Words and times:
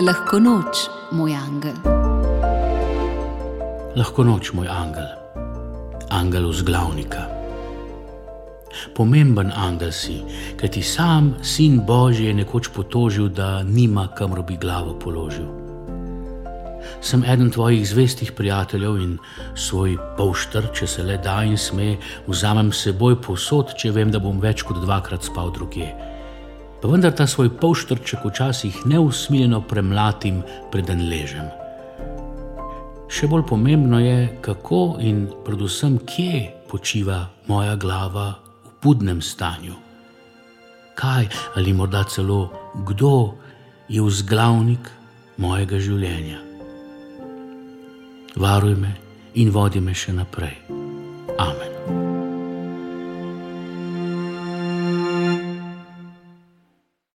Lahko 0.00 0.38
noč, 0.40 0.86
moj 1.12 1.34
angel. 1.36 1.74
Lahko 4.00 4.24
noč, 4.24 4.48
moj 4.56 4.68
angel, 4.72 5.10
angel 6.08 6.46
vzglavnika. 6.48 7.26
Pomemben 8.96 9.52
angel 9.52 9.92
si, 9.92 10.22
ker 10.56 10.72
ti 10.72 10.80
sam, 10.80 11.34
sin 11.44 11.82
Božji, 11.84 12.30
je 12.30 12.38
nekoč 12.38 12.70
potožil, 12.72 13.28
da 13.28 13.60
nima 13.62 14.06
kamor 14.16 14.40
bi 14.48 14.56
glavo 14.56 14.94
položil. 14.96 15.50
Sem 17.04 17.20
eden 17.20 17.50
tvojih 17.52 17.84
zvestih 17.84 18.32
prijateljev 18.32 18.96
in 19.04 19.18
svoj 19.52 19.98
poštr, 20.16 20.70
če 20.72 20.88
se 20.88 21.04
le 21.04 21.18
da 21.20 21.42
in 21.44 21.60
sme, 21.60 21.98
vzamem 22.24 22.72
seboj 22.72 23.20
posod, 23.20 23.76
če 23.76 23.92
vem, 23.92 24.08
da 24.08 24.22
bom 24.22 24.40
več 24.40 24.64
kot 24.64 24.80
dvakrat 24.80 25.28
spal 25.28 25.52
drugje 25.52 25.92
pa 26.80 26.88
vendar 26.88 27.12
ta 27.12 27.26
svoj 27.26 27.50
polštrček 27.60 28.24
včasih 28.24 28.86
neusmiljeno 28.86 29.60
premlatim, 29.60 30.42
preden 30.72 31.08
ležem. 31.08 31.50
Še 33.10 33.26
bolj 33.26 33.44
pomembno 33.50 33.98
je, 34.00 34.38
kako 34.40 34.96
in 35.02 35.26
predvsem 35.44 35.98
kje 36.06 36.46
počiva 36.70 37.26
moja 37.50 37.76
glava 37.76 38.28
v 38.64 38.74
budnem 38.82 39.20
stanju. 39.20 39.74
Kaj 40.94 41.28
ali 41.56 41.72
morda 41.72 42.04
celo 42.04 42.50
kdo 42.86 43.34
je 43.88 44.02
vzglavnik 44.02 44.90
mojega 45.36 45.80
življenja. 45.82 46.38
Varuj 48.36 48.76
me 48.78 48.94
in 49.34 49.50
vodi 49.50 49.82
me 49.82 49.94
še 49.94 50.14
naprej. 50.14 50.79